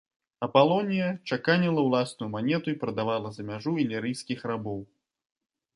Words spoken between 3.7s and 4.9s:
ілірыйскіх рабоў.